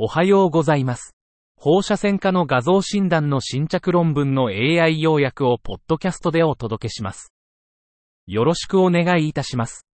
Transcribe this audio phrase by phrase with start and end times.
[0.00, 1.16] おはようございます。
[1.56, 7.32] 放射線科の画像診断の新着論文の AI 要約をポッドキャストでお届けします。
[8.28, 9.88] よろしくお願いいたします。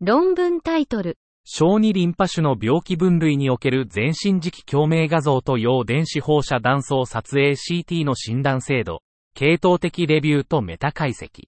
[0.00, 9.02] 論文タイトル、小児リンパ腫の病気分類における全身磁気共鳴画像と陽電子放射断層撮影 CT の診断精度、
[9.36, 11.44] 系統的レビューとメタ解析。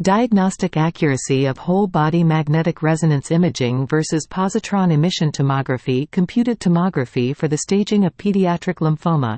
[0.00, 7.48] Diagnostic accuracy of whole body magnetic resonance imaging versus positron emission tomography computed tomography for
[7.48, 9.36] the staging of pediatric lymphoma.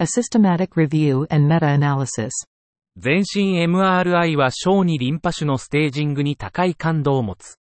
[0.00, 2.32] A systematic review and meta-analysis.
[2.96, 7.54] 全身 MRI は小児リンパ腫のステージングに高い感度を持つ。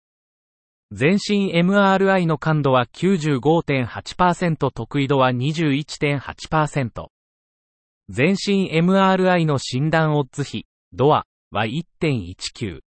[0.90, 7.08] 全身 MRI の感度は95.8%得意度は21.8%。
[8.08, 12.80] 全身 MRI の診断オッズ比、ドアは1.19。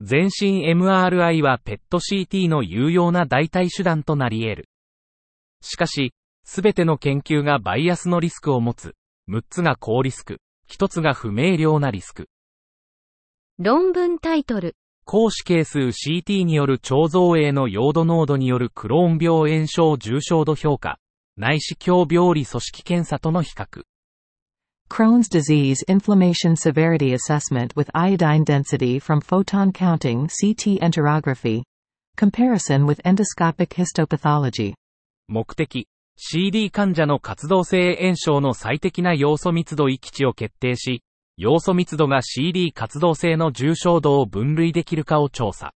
[0.00, 4.68] 全身 MRI は PET-CT の有用な代替手段となり得る。
[5.60, 6.12] しかし、
[6.44, 8.94] すべての研究がバイアスのリスクを持つ。
[9.28, 12.28] 6つが高リスク、1つが不明瞭なリスク。
[13.58, 14.74] 論文タイトル、
[15.04, 20.98] 高死係数 CT による超造影の陽度濃度によるクローン病炎症重症度評価、
[21.36, 23.82] 内視鏡病理組織検査との比較。
[24.88, 31.62] Crohn's disease inflammation severity assessment with iodine density from photon counting CT enterography.
[32.16, 34.74] Comparison with endoscopic histopathology.
[35.28, 35.86] 目的、
[36.16, 41.02] CD 患者の活動性炎症の最適な要素密度域値を決定し、
[41.36, 45.74] 要素密度が CD 活動性の重症度を分類できるかを調査。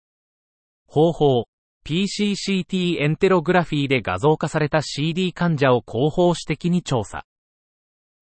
[0.88, 1.46] 方法、
[1.86, 7.26] PCCT エンテログラフィーで画像化された CD 患者を広報史的に調査。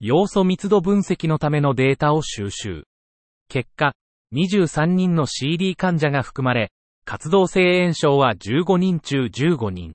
[0.01, 2.85] 要素密度分析のためのデータを収集。
[3.49, 3.93] 結果、
[4.33, 6.71] 23人の CD 患者が含まれ、
[7.03, 9.93] 活動性炎症は15人中15人。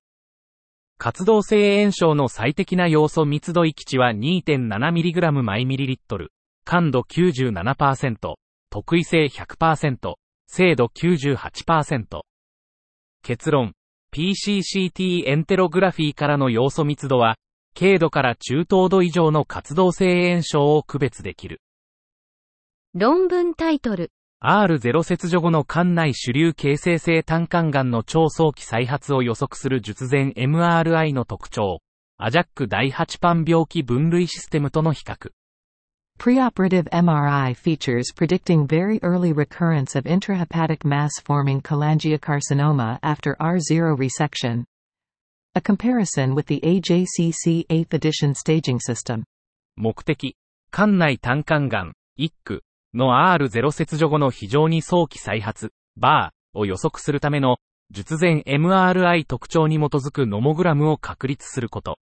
[0.99, 6.33] 活動性炎症の最適な要素密度域値は 2.7mg マイミリリットル、
[6.67, 8.35] 感度97%、
[8.69, 10.15] 特異性100%、
[10.47, 12.21] 精度98%。
[13.23, 13.73] 結論、
[14.13, 17.37] PCCT エンテログラフィーからの要素密度は、
[17.79, 21.61] 軽度から中等度以上の活動性炎症を区別できる。
[22.95, 24.13] 論文タイトル、
[24.47, 31.81] R0 切除後の肝内主流形成性胆管癌の超早期再発を予測する術前 MRI の特徴。
[32.19, 35.31] アジャック第8パン病気分類システムとの比較。
[36.19, 44.65] Preoperative MRI features predicting very early recurrence of intrahepatic mass forming cholangiocarcinoma after R0 resection.
[45.57, 49.23] A comparison with the AJCC 8th edition staging system.
[49.77, 50.37] 目的。
[50.73, 52.65] 肝内胆管癌、一区。
[52.93, 56.59] の R0 切除後の非常に早期再発、バー。
[56.59, 57.59] を予測するための。
[57.93, 62.01] 術前 MRI 特徴に基づくノモグラムを確立すること。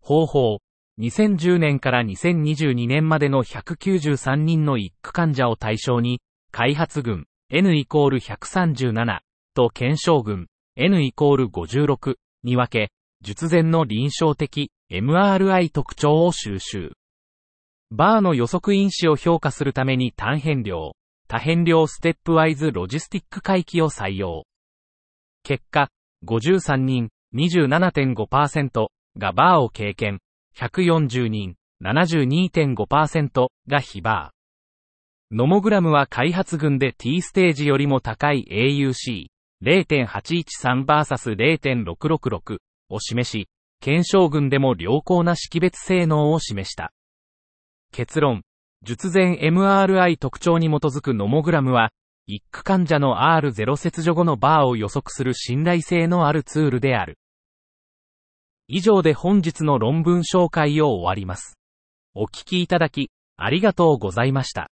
[0.00, 0.58] 方法。
[0.98, 7.26] 2010年から2022年までの193人の一区患者を対象に、開発群。
[7.48, 9.20] N イコール137
[9.54, 10.48] と検証群。
[10.74, 12.92] N イコール56に分け、
[13.22, 16.92] 術前の臨床的 MRI 特徴を収集。
[17.90, 20.92] バーの予測因子を評価するために単変量、
[21.28, 24.44] 多変量ステップワイズロジスティック回帰を採用。
[25.42, 25.88] 結果、
[26.24, 28.86] 53人、27.5%
[29.18, 30.20] がバーを経験、
[30.56, 35.36] 140人、72.5%が非バー。
[35.36, 39.26] ノモグラムは開発群で T ステージよりも高い AUC
[39.62, 42.58] 0.813vs0.666
[42.88, 43.48] を示し、
[43.80, 46.92] 検証群でも良好な識別性能を示した。
[47.92, 48.42] 結論。
[48.82, 51.90] 術前 MRI 特徴に基づくノモグラムは、
[52.26, 57.18] 一区患者の R0 切除後のバーを予測する信頼性のあるツールである。
[58.68, 61.56] 以上で本日の論文紹介を終わります。
[62.14, 64.70] お聞きいただき、ありがとうございました。